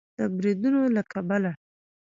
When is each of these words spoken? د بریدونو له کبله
د 0.17 0.19
بریدونو 0.35 0.81
له 0.95 1.01
کبله 1.11 1.51